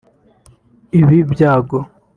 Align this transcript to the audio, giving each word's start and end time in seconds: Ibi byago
Ibi 0.99 1.17
byago 1.31 1.77